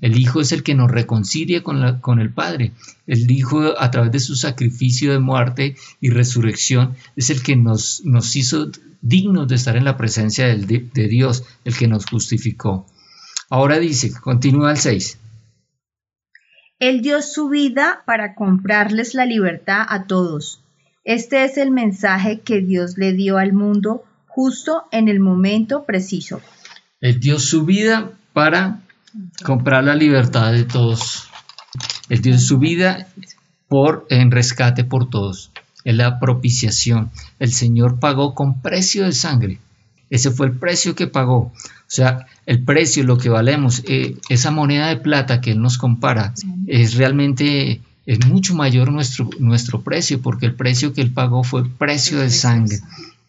El 0.00 0.16
Hijo 0.16 0.40
es 0.40 0.52
el 0.52 0.62
que 0.62 0.76
nos 0.76 0.88
reconcilia 0.88 1.64
con, 1.64 1.80
la, 1.80 2.00
con 2.00 2.20
el 2.20 2.30
Padre. 2.30 2.70
El 3.08 3.28
Hijo, 3.28 3.74
a 3.76 3.90
través 3.90 4.12
de 4.12 4.20
su 4.20 4.36
sacrificio 4.36 5.10
de 5.10 5.18
muerte 5.18 5.74
y 6.00 6.10
resurrección, 6.10 6.94
es 7.16 7.30
el 7.30 7.42
que 7.42 7.56
nos, 7.56 8.02
nos 8.04 8.36
hizo 8.36 8.70
dignos 9.00 9.48
de 9.48 9.56
estar 9.56 9.74
en 9.74 9.84
la 9.84 9.96
presencia 9.96 10.46
de, 10.46 11.08
Dios, 11.08 11.42
el 11.64 11.76
que 11.76 11.88
nos 11.88 12.06
justificó. 12.06 12.86
Ahora 13.50 13.80
dice, 13.80 14.12
continúa 14.12 14.70
el 14.70 14.76
6. 14.76 15.18
Él 16.78 17.02
dio 17.02 17.20
su 17.20 17.48
vida 17.48 18.04
para 18.06 18.36
comprarles 18.36 19.14
la 19.14 19.26
libertad 19.26 19.84
a 19.88 20.04
todos. 20.06 20.61
Este 21.04 21.44
es 21.44 21.58
el 21.58 21.70
mensaje 21.70 22.40
que 22.40 22.60
Dios 22.60 22.96
le 22.96 23.12
dio 23.12 23.38
al 23.38 23.52
mundo 23.52 24.04
justo 24.28 24.84
en 24.92 25.08
el 25.08 25.20
momento 25.20 25.84
preciso. 25.84 26.40
Él 27.00 27.18
dio 27.18 27.38
su 27.38 27.64
vida 27.64 28.12
para 28.32 28.80
comprar 29.44 29.84
la 29.84 29.94
libertad 29.94 30.52
de 30.52 30.64
todos. 30.64 31.28
Él 32.08 32.22
dio 32.22 32.38
su 32.38 32.58
vida 32.58 33.08
por 33.68 34.06
en 34.10 34.30
rescate 34.30 34.84
por 34.84 35.10
todos. 35.10 35.50
Es 35.84 35.96
la 35.96 36.20
propiciación. 36.20 37.10
El 37.38 37.52
Señor 37.52 37.98
pagó 37.98 38.34
con 38.34 38.62
precio 38.62 39.04
de 39.04 39.12
sangre. 39.12 39.58
Ese 40.10 40.30
fue 40.30 40.46
el 40.46 40.52
precio 40.52 40.94
que 40.94 41.06
pagó. 41.06 41.36
O 41.38 41.54
sea, 41.86 42.26
el 42.46 42.64
precio, 42.64 43.02
lo 43.02 43.16
que 43.18 43.30
valemos, 43.30 43.82
eh, 43.86 44.16
esa 44.28 44.50
moneda 44.50 44.88
de 44.88 44.96
plata 44.96 45.40
que 45.40 45.52
Él 45.52 45.62
nos 45.62 45.78
compara, 45.78 46.34
es 46.66 46.96
realmente, 46.96 47.80
es 48.06 48.26
mucho 48.26 48.54
mayor 48.54 48.90
nuestro, 48.92 49.30
nuestro 49.38 49.82
precio, 49.82 50.20
porque 50.20 50.46
el 50.46 50.54
precio 50.54 50.92
que 50.92 51.02
Él 51.02 51.12
pagó 51.12 51.44
fue 51.44 51.68
precio 51.68 52.18
de 52.20 52.30
sangre. 52.30 52.78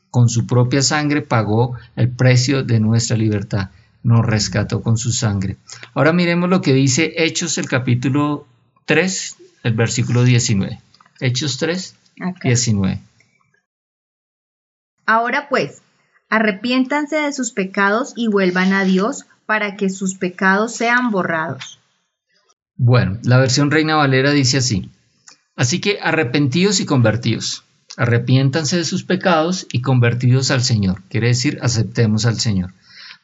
Con 0.10 0.30
su 0.30 0.46
propia 0.46 0.82
sangre 0.82 1.22
pagó 1.22 1.76
el 1.96 2.10
precio 2.10 2.64
de 2.64 2.80
nuestra 2.80 3.18
libertad 3.18 3.70
nos 4.04 4.26
rescató 4.26 4.84
con 4.84 4.98
su 4.98 5.12
sangre. 5.12 5.58
Ahora 5.94 6.14
miremos 6.14 6.50
lo 6.50 6.62
que 6.62 6.74
dice 6.74 7.14
Hechos 7.18 7.58
el 7.58 7.68
capítulo 7.68 8.46
3, 8.86 9.38
el 9.64 9.74
versículo 9.74 10.24
19. 10.24 10.80
Hechos 11.20 11.58
3, 11.58 11.96
19. 12.44 13.00
Ahora 15.06 15.48
pues, 15.50 15.82
arrepiéntanse 16.30 17.16
de 17.16 17.34
sus 17.34 17.52
pecados 17.52 18.14
y 18.16 18.28
vuelvan 18.28 18.74
a 18.74 18.84
Dios 18.84 19.26
para 19.46 19.76
que 19.76 19.90
sus 19.90 20.16
pecados 20.16 20.76
sean 20.76 21.12
borrados. 21.12 21.80
Bueno, 22.76 23.20
la 23.24 23.38
versión 23.38 23.72
Reina 23.72 23.96
Valera 23.96 24.32
dice 24.32 24.58
así. 24.58 24.90
Así 25.56 25.80
que 25.80 26.00
arrepentidos 26.02 26.80
y 26.80 26.86
convertidos. 26.86 27.64
Arrepiéntanse 27.98 28.78
de 28.78 28.86
sus 28.86 29.04
pecados 29.04 29.68
y 29.72 29.82
convertidos 29.82 30.50
al 30.52 30.64
Señor. 30.64 31.04
Quiere 31.10 31.28
decir, 31.28 31.60
aceptemos 31.62 32.26
al 32.26 32.40
Señor 32.40 32.74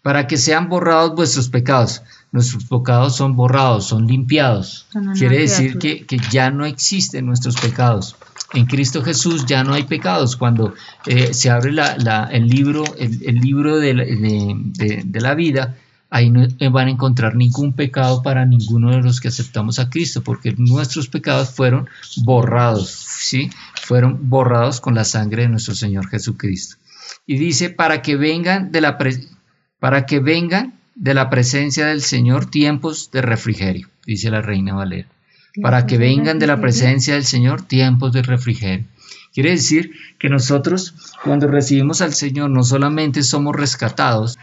para 0.02 0.28
que 0.28 0.38
sean 0.38 0.70
borrados 0.70 1.16
vuestros 1.16 1.50
pecados. 1.50 2.04
Nuestros 2.32 2.66
pecados 2.66 3.16
son 3.16 3.36
borrados, 3.36 3.88
son 3.88 4.08
limpiados. 4.08 4.88
Quiere 5.18 5.40
decir 5.40 5.80
que, 5.80 6.06
ya 6.30 6.52
no 6.52 6.66
existen 6.66 7.26
nuestros 7.26 7.56
pecados. 7.56 8.16
En 8.54 8.66
Cristo 8.66 9.04
Jesús 9.04 9.46
ya 9.46 9.64
no 9.64 9.74
hay 9.74 9.84
pecados. 9.84 10.36
Cuando 10.36 10.74
eh, 11.06 11.34
se 11.34 11.50
abre 11.50 11.72
el 12.32 12.48
libro, 12.48 12.84
el, 12.98 13.40
libro 13.40 13.78
de 13.78 13.94
la, 15.22 15.36
vida, 15.36 15.76
ahí 16.10 16.30
no 16.30 16.48
van 16.72 16.88
a 16.88 16.92
encontrar 16.92 17.36
ningún 17.36 17.74
pecado 17.74 18.24
para 18.24 18.46
ninguno 18.46 18.92
de 18.92 19.02
los 19.02 19.20
que 19.20 19.28
aceptamos 19.28 19.80
a 19.80 19.90
Cristo, 19.90 20.24
porque 20.24 20.56
nuestros 20.58 21.08
pecados 21.08 21.52
fueron 21.52 21.88
borrados, 22.24 22.90
¿sí? 22.90 23.50
Fueron 23.82 24.30
borrados 24.30 24.82
con 24.82 24.96
la 24.96 25.04
sangre 25.04 25.44
de 25.44 25.50
nuestro 25.50 25.76
Señor 25.76 26.08
Jesucristo. 26.10 26.78
Y 27.26 27.38
dice, 27.38 27.70
para 27.70 28.02
que 28.02 28.16
vengan 28.16 28.72
de 28.72 28.82
la 28.82 28.98
para 29.80 30.06
que 30.06 30.20
vengan 30.20 30.80
de 30.96 31.14
la 31.14 31.30
presencia 31.30 31.88
del 31.88 32.02
Señor 32.02 32.48
tiempos 32.48 33.12
de 33.12 33.22
refrigerio, 33.22 33.88
dice 34.06 34.30
la 34.30 34.42
reina 34.42 34.74
Valera. 34.74 35.08
Para 35.62 35.86
que 35.86 35.98
vengan 35.98 36.40
de 36.40 36.48
la 36.48 36.62
presencia 36.62 37.16
del 37.16 37.26
Señor 37.26 37.64
tiempos 37.64 38.14
de 38.14 38.22
refrigerio. 38.22 38.86
Quiere 39.34 39.52
decir 39.52 39.92
que 40.18 40.30
nosotros 40.30 40.96
cuando 41.24 41.48
recibimos 41.48 42.02
al 42.02 42.14
Señor 42.14 42.50
no 42.50 42.64
solamente 42.64 43.24
somos 43.24 43.56
rescatados 43.56 44.38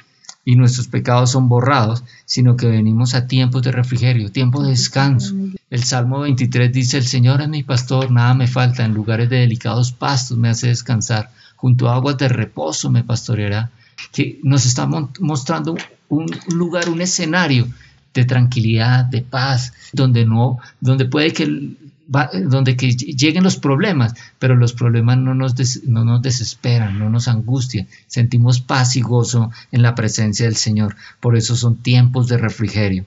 y 0.46 0.54
nuestros 0.54 0.86
pecados 0.86 1.32
son 1.32 1.48
borrados, 1.48 2.04
sino 2.24 2.56
que 2.56 2.68
venimos 2.68 3.14
a 3.14 3.26
tiempos 3.26 3.62
de 3.62 3.72
refrigerio, 3.72 4.30
tiempos 4.30 4.62
de 4.62 4.70
descanso. 4.70 5.34
El 5.70 5.82
Salmo 5.82 6.20
23 6.20 6.72
dice, 6.72 6.98
el 6.98 7.06
Señor 7.06 7.42
es 7.42 7.48
mi 7.48 7.64
pastor, 7.64 8.12
nada 8.12 8.32
me 8.32 8.46
falta, 8.46 8.84
en 8.84 8.94
lugares 8.94 9.28
de 9.28 9.38
delicados 9.38 9.90
pastos 9.90 10.38
me 10.38 10.48
hace 10.48 10.68
descansar, 10.68 11.32
junto 11.56 11.88
a 11.88 11.96
aguas 11.96 12.16
de 12.16 12.28
reposo 12.28 12.90
me 12.90 13.02
pastoreará 13.02 13.72
que 14.12 14.38
nos 14.44 14.66
está 14.66 14.88
mostrando 15.18 15.76
un 16.08 16.26
lugar, 16.54 16.88
un 16.90 17.00
escenario 17.00 17.66
de 18.14 18.24
tranquilidad, 18.24 19.04
de 19.04 19.22
paz, 19.22 19.72
donde 19.92 20.24
no, 20.24 20.58
donde 20.80 21.06
puede 21.06 21.32
que 21.32 21.76
donde 22.06 22.76
que 22.76 22.90
lleguen 22.90 23.44
los 23.44 23.56
problemas, 23.56 24.14
pero 24.38 24.54
los 24.54 24.72
problemas 24.72 25.18
no 25.18 25.34
nos, 25.34 25.54
no 25.84 26.04
nos 26.04 26.22
desesperan, 26.22 26.98
no 26.98 27.10
nos 27.10 27.28
angustian, 27.28 27.88
sentimos 28.06 28.60
paz 28.60 28.96
y 28.96 29.00
gozo 29.00 29.50
en 29.72 29.82
la 29.82 29.94
presencia 29.94 30.46
del 30.46 30.56
Señor, 30.56 30.96
por 31.20 31.36
eso 31.36 31.56
son 31.56 31.76
tiempos 31.76 32.28
de 32.28 32.38
refrigerio. 32.38 33.04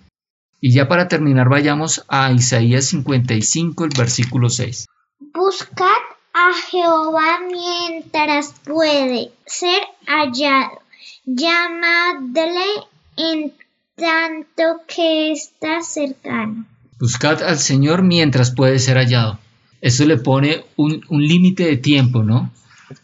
Y 0.61 0.73
ya 0.73 0.87
para 0.87 1.07
terminar 1.07 1.47
vayamos 1.47 2.03
a 2.09 2.31
Isaías 2.31 2.85
55, 2.85 3.85
el 3.85 3.91
versículo 3.97 4.49
6. 4.49 4.87
Buscad 5.33 5.85
a 6.33 6.53
Jehová 6.69 7.39
mientras 7.49 8.53
puede 8.65 9.31
ser 9.45 9.81
hallado. 10.05 10.81
Llamadle 11.25 12.65
en 13.15 13.53
tanto 13.95 14.81
que 14.87 15.31
está 15.31 15.81
cercano. 15.81 16.65
Buscad 16.99 17.43
al 17.43 17.57
Señor 17.57 18.03
mientras 18.03 18.51
puede 18.51 18.77
ser 18.79 18.97
hallado. 18.97 19.39
Eso 19.81 20.05
le 20.05 20.17
pone 20.17 20.65
un, 20.75 21.01
límite 21.09 21.65
de 21.65 21.77
tiempo, 21.77 22.23
¿no? 22.23 22.51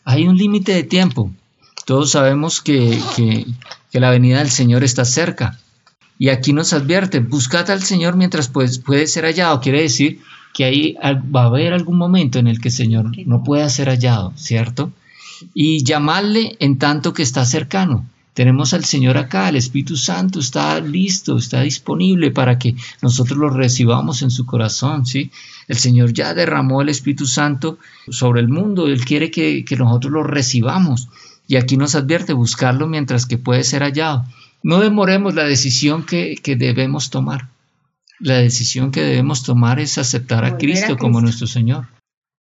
Hay 0.04 0.28
un 0.28 0.38
límite 0.38 0.74
de 0.74 0.84
tiempo. 0.84 1.32
Todos 1.86 2.12
sabemos 2.12 2.62
que, 2.62 3.00
que, 3.16 4.00
la 4.00 4.10
venida 4.10 4.40
del 4.40 4.50
Señor 4.50 4.84
está 4.84 5.06
cerca. 5.06 5.58
Y 6.20 6.30
aquí 6.30 6.52
nos 6.52 6.74
advierte, 6.74 7.20
buscad 7.20 7.70
al 7.70 7.84
Señor 7.84 8.18
mientras 8.18 8.50
puede, 8.50 8.78
puede 8.80 9.08
ser 9.08 9.24
hallado. 9.24 9.62
Quiere 9.62 9.82
decir 9.82 10.20
que 10.54 10.66
ahí 10.66 10.98
va 11.34 11.44
a 11.44 11.46
haber 11.46 11.72
algún 11.72 11.98
momento 11.98 12.40
en 12.40 12.48
el 12.48 12.60
que 12.60 12.70
el 12.70 12.76
Señor 12.76 13.12
no 13.26 13.44
pueda 13.44 13.70
ser 13.70 13.88
hallado, 13.88 14.34
¿cierto? 14.36 14.92
Y 15.54 15.84
llamarle 15.86 16.58
en 16.60 16.78
tanto 16.78 17.14
que 17.14 17.24
está 17.24 17.46
cercano. 17.46 18.06
Tenemos 18.36 18.76
al 18.76 18.86
Señor 18.86 19.18
acá, 19.18 19.50
el 19.50 19.56
Espíritu 19.56 19.98
Santo 19.98 20.40
está 20.40 20.80
listo, 20.80 21.38
está 21.38 21.62
disponible 21.62 22.30
para 22.30 22.60
que 22.60 22.76
nosotros 23.02 23.40
lo 23.40 23.50
recibamos 23.50 24.22
en 24.22 24.30
su 24.30 24.46
corazón, 24.46 25.08
¿sí? 25.08 25.32
El 25.68 25.78
Señor 25.78 26.14
ya 26.14 26.36
derramó 26.36 26.84
el 26.84 26.90
Espíritu 26.90 27.26
Santo 27.26 27.80
sobre 28.10 28.42
el 28.42 28.50
mundo, 28.50 28.88
Él 28.88 29.04
quiere 29.04 29.32
que, 29.32 29.66
nosotros 29.80 30.14
lo 30.14 30.22
recibamos. 30.22 31.08
Y 31.48 31.56
aquí 31.56 31.78
nos 31.78 31.96
advierte 31.96 32.34
buscarlo 32.34 32.88
mientras 32.88 33.26
que 33.26 33.40
puede 33.40 33.64
ser 33.64 33.82
hallado. 33.82 34.26
No 34.62 34.80
demoremos 34.80 35.34
la 35.34 35.46
decisión 35.46 36.06
que 36.06 36.38
debemos 36.60 37.10
tomar. 37.10 37.50
La 38.20 38.36
decisión 38.36 38.92
que 38.92 39.02
debemos 39.02 39.44
tomar 39.44 39.80
es 39.80 39.98
aceptar 39.98 40.46
a 40.46 40.58
Cristo, 40.58 40.98
como 40.98 41.22
nuestro 41.22 41.48
Señor. 41.48 41.88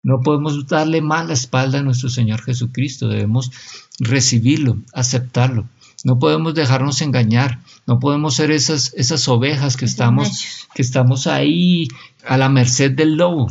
No 0.03 0.21
podemos 0.21 0.67
darle 0.67 1.01
más 1.01 1.27
la 1.27 1.33
espalda 1.35 1.81
a 1.81 1.83
nuestro 1.83 2.09
Señor 2.09 2.43
Jesucristo, 2.43 3.09
debemos 3.09 3.51
recibirlo, 3.99 4.77
aceptarlo. 4.93 5.67
No 6.05 6.19
podemos 6.19 6.55
dejarnos 6.55 7.03
engañar, 7.03 7.61
no 7.87 7.99
podemos 7.99 8.37
ser 8.37 8.51
esas, 8.53 8.95
esas 8.95 9.27
ovejas 9.27 9.77
que 9.77 9.87
estamos, 9.87 10.69
que 10.75 10.83
estamos 10.83 11.27
ahí 11.27 11.89
a 12.27 12.37
la 12.37 12.49
merced 12.49 12.93
del 12.93 13.17
lobo 13.17 13.49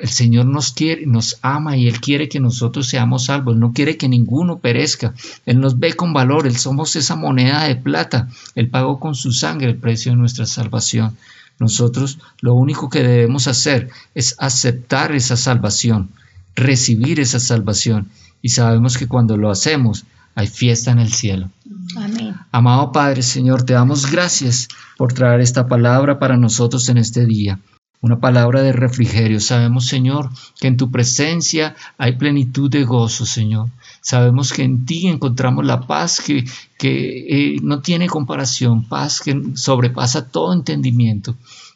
el 0.00 0.08
Señor 0.08 0.46
nos 0.46 0.72
quiere, 0.72 1.06
nos 1.06 1.38
ama 1.42 1.76
y 1.76 1.88
Él 1.88 2.00
quiere 2.00 2.28
que 2.28 2.40
nosotros 2.40 2.88
seamos 2.88 3.26
salvos. 3.26 3.54
Él 3.54 3.60
no 3.60 3.72
quiere 3.72 3.96
que 3.96 4.08
ninguno 4.08 4.58
perezca. 4.58 5.14
Él 5.46 5.60
nos 5.60 5.78
ve 5.78 5.94
con 5.94 6.12
valor. 6.12 6.46
Él 6.46 6.56
somos 6.56 6.96
esa 6.96 7.16
moneda 7.16 7.64
de 7.64 7.76
plata. 7.76 8.28
Él 8.54 8.68
pagó 8.68 9.00
con 9.00 9.14
su 9.14 9.32
sangre 9.32 9.68
el 9.68 9.76
precio 9.76 10.12
de 10.12 10.18
nuestra 10.18 10.46
salvación. 10.46 11.16
Nosotros 11.58 12.18
lo 12.40 12.54
único 12.54 12.88
que 12.88 13.02
debemos 13.02 13.48
hacer 13.48 13.90
es 14.14 14.36
aceptar 14.38 15.12
esa 15.12 15.36
salvación, 15.36 16.10
recibir 16.54 17.18
esa 17.18 17.40
salvación. 17.40 18.08
Y 18.40 18.50
sabemos 18.50 18.96
que 18.96 19.08
cuando 19.08 19.36
lo 19.36 19.50
hacemos, 19.50 20.04
hay 20.38 20.46
fiesta 20.46 20.92
en 20.92 21.00
el 21.00 21.12
cielo. 21.12 21.50
Amén. 21.96 22.32
Amado 22.52 22.92
Padre, 22.92 23.22
Señor, 23.22 23.64
te 23.64 23.72
damos 23.72 24.08
gracias 24.08 24.68
por 24.96 25.12
traer 25.12 25.40
esta 25.40 25.66
palabra 25.66 26.20
para 26.20 26.36
nosotros 26.36 26.88
en 26.88 26.98
este 26.98 27.26
día. 27.26 27.58
una 28.00 28.20
palabra 28.20 28.62
de 28.62 28.72
refrigerio. 28.72 29.40
Sabemos, 29.40 29.86
Señor, 29.88 30.30
que 30.60 30.68
en 30.68 30.76
tu 30.76 30.92
presencia 30.92 31.74
hay 31.98 32.16
plenitud 32.16 32.70
de 32.70 32.84
gozo, 32.84 33.26
Señor. 33.26 33.68
Sabemos 34.00 34.52
que 34.52 34.62
en 34.62 34.86
ti 34.86 35.08
encontramos 35.08 35.64
la 35.64 35.80
paz 35.80 36.20
que, 36.24 36.44
que 36.78 37.54
eh, 37.54 37.56
no 37.60 37.80
tiene 37.80 38.06
comparación, 38.06 38.88
paz 38.88 39.20
que 39.20 39.42
sobrepasa 39.54 40.28
todo 40.28 40.52
entendimiento. 40.52 41.34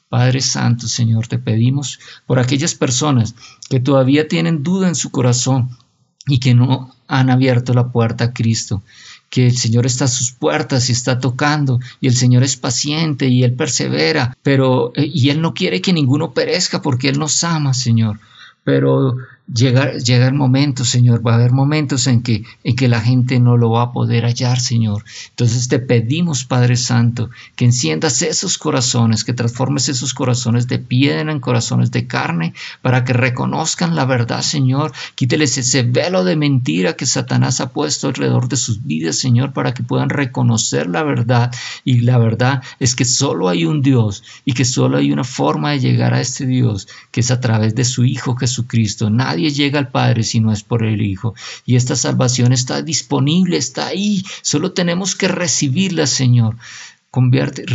Padre 0.09 0.40
Santo, 0.40 0.87
Señor, 0.87 1.26
te 1.26 1.38
pedimos 1.38 1.99
por 2.26 2.38
aquellas 2.38 2.76
personas 2.76 3.35
que 3.69 3.81
todavía 3.81 4.28
tienen 4.28 4.62
duda 4.62 4.87
en 4.87 4.95
su 4.95 5.11
corazón 5.11 5.71
y 6.26 6.38
que 6.38 6.55
no 6.55 6.95
han 7.09 7.31
abierto 7.31 7.75
la 7.75 7.88
puerta 7.88 8.25
a 8.25 8.33
Cristo 8.33 8.83
que 9.33 9.47
el 9.47 9.57
Señor 9.57 9.87
está 9.87 10.05
a 10.05 10.09
sus 10.09 10.33
puertas 10.33 10.91
y 10.91 10.93
está 10.93 11.19
tocando, 11.19 11.81
y 12.02 12.07
el 12.07 12.14
Señor 12.14 12.43
es 12.43 12.59
paciente 12.59 13.29
y 13.29 13.45
Él 13.45 13.55
persevera, 13.55 14.37
pero 14.43 14.93
eh, 14.95 15.11
y 15.11 15.31
Él 15.31 15.41
no 15.41 15.55
quiere 15.55 15.81
que 15.81 15.95
ninguno 15.95 16.35
perezca 16.35 16.83
porque 16.83 17.09
Él 17.09 17.19
nos 17.19 17.43
ama, 17.43 17.73
Señor. 17.73 18.21
Pero 18.62 19.17
llega, 19.53 19.93
llega 19.95 20.27
el 20.27 20.35
momento, 20.35 20.85
Señor, 20.85 21.27
va 21.27 21.33
a 21.33 21.35
haber 21.37 21.53
momentos 21.53 22.07
en 22.07 22.23
que, 22.23 22.45
en 22.65 22.77
que 22.77 22.89
la 22.89 23.01
gente 23.01 23.41
no 23.41 23.57
lo 23.57 23.71
va 23.71 23.83
a 23.83 23.93
poder 23.93 24.25
hallar, 24.25 24.61
Señor. 24.61 25.05
Entonces 25.31 25.69
te 25.69 25.79
pedimos, 25.79 26.45
Padre 26.45 26.77
Santo, 26.77 27.31
que 27.57 27.65
enciendas 27.65 28.23
esos 28.23 28.59
corazones, 28.59 29.25
que 29.25 29.33
transformes 29.33 29.89
esos 29.89 30.15
corazones 30.15 30.69
de 30.69 30.79
piedra 30.79 31.33
en 31.33 31.41
corazones 31.41 31.91
de 31.91 32.07
carne, 32.07 32.55
para 32.81 33.05
que 33.05 33.13
reconozcan 33.13 33.95
la 33.95 34.05
verdad, 34.05 34.43
Señor. 34.43 34.93
Quíteles 35.15 35.59
ese 35.59 35.83
velo 35.83 36.25
de 36.25 36.37
mentira 36.37 36.95
que 36.95 37.07
Satanás 37.07 37.61
ha 37.61 37.71
puesto 37.71 38.09
alrededor 38.09 38.49
de 38.49 38.57
sus 38.57 38.85
vidas, 38.85 39.17
Señor, 39.17 39.53
para 39.53 39.75
que 39.75 39.83
puedan 39.83 40.09
reconocer 40.09 40.87
la 40.87 41.03
verdad. 41.03 41.53
Y 41.85 42.01
la 42.01 42.19
verdad 42.19 42.63
es 42.79 42.95
que 42.95 43.05
solo 43.05 43.49
hay 43.49 43.65
un 43.65 43.83
Dios 43.83 44.23
y 44.45 44.53
que 44.55 44.65
solo 44.65 44.99
hay 44.99 45.13
una 45.13 45.25
forma 45.25 45.73
de 45.73 45.81
llegar 45.81 46.15
a 46.15 46.21
este 46.21 46.47
Dios, 46.47 46.89
que 47.11 47.21
es 47.21 47.31
a 47.31 47.41
través 47.41 47.75
de 47.75 47.85
su 47.85 48.05
Hijo 48.05 48.37
Jesucristo. 48.37 49.11
Nadie 49.33 49.51
llega 49.51 49.79
al 49.79 49.89
Padre 49.89 50.25
si 50.25 50.41
no 50.41 50.53
es 50.53 50.62
por 50.62 50.85
el 50.85 51.01
Hijo. 51.01 51.35
Y 51.65 51.77
esta 51.77 51.97
salvación 51.97 52.53
está 52.53 52.83
disponible, 52.83 53.57
está 53.57 53.87
ahí. 53.87 54.23
Solo 54.43 54.73
tenemos 54.73 55.17
que 55.17 55.27
recibirla, 55.27 56.07
Señor. 56.07 56.57
Convierte, 57.14 57.66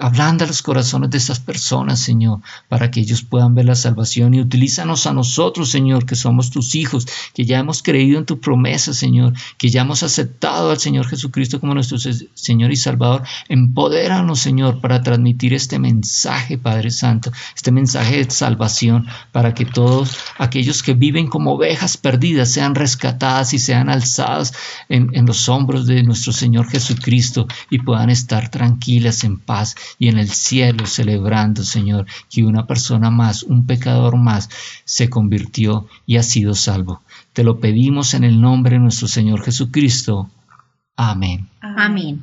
ablanda 0.00 0.46
los 0.46 0.62
corazones 0.62 1.10
de 1.10 1.18
estas 1.18 1.38
personas, 1.38 2.00
Señor, 2.00 2.40
para 2.70 2.90
que 2.90 3.00
ellos 3.00 3.20
puedan 3.20 3.54
ver 3.54 3.66
la 3.66 3.74
salvación 3.74 4.32
y 4.32 4.40
utilízanos 4.40 5.06
a 5.06 5.12
nosotros, 5.12 5.70
Señor, 5.70 6.06
que 6.06 6.14
somos 6.16 6.48
tus 6.50 6.74
hijos, 6.74 7.06
que 7.34 7.44
ya 7.44 7.58
hemos 7.58 7.82
creído 7.82 8.18
en 8.18 8.24
tu 8.24 8.40
promesa, 8.40 8.94
Señor, 8.94 9.34
que 9.58 9.68
ya 9.68 9.82
hemos 9.82 10.02
aceptado 10.02 10.70
al 10.70 10.78
Señor 10.78 11.06
Jesucristo 11.06 11.60
como 11.60 11.74
nuestro 11.74 11.98
Señor 11.98 12.72
y 12.72 12.76
Salvador. 12.76 13.24
Empodéranos, 13.50 14.40
Señor, 14.40 14.80
para 14.80 15.02
transmitir 15.02 15.52
este 15.52 15.78
mensaje, 15.78 16.56
Padre 16.56 16.90
Santo, 16.90 17.32
este 17.54 17.70
mensaje 17.70 18.24
de 18.24 18.30
salvación, 18.30 19.08
para 19.30 19.52
que 19.52 19.66
todos 19.66 20.16
aquellos 20.38 20.82
que 20.82 20.94
viven 20.94 21.26
como 21.26 21.52
ovejas 21.52 21.98
perdidas 21.98 22.50
sean 22.50 22.74
rescatadas 22.74 23.52
y 23.52 23.58
sean 23.58 23.90
alzadas 23.90 24.54
en, 24.88 25.10
en 25.12 25.26
los 25.26 25.50
hombros 25.50 25.86
de 25.86 26.02
nuestro 26.02 26.32
Señor 26.32 26.70
Jesucristo 26.70 27.46
y 27.68 27.80
puedan 27.80 28.08
estar 28.08 28.53
tranquilas 28.54 29.24
en 29.24 29.36
paz 29.36 29.74
y 29.98 30.06
en 30.06 30.16
el 30.16 30.28
cielo 30.28 30.86
celebrando, 30.86 31.64
Señor, 31.64 32.06
que 32.30 32.44
una 32.44 32.68
persona 32.68 33.10
más, 33.10 33.42
un 33.42 33.66
pecador 33.66 34.16
más, 34.16 34.48
se 34.84 35.10
convirtió 35.10 35.88
y 36.06 36.18
ha 36.18 36.22
sido 36.22 36.54
salvo. 36.54 37.02
Te 37.32 37.42
lo 37.42 37.58
pedimos 37.58 38.14
en 38.14 38.22
el 38.22 38.40
nombre 38.40 38.76
de 38.76 38.78
nuestro 38.78 39.08
Señor 39.08 39.42
Jesucristo. 39.42 40.30
Amén. 40.94 41.48
Amén. 41.60 42.22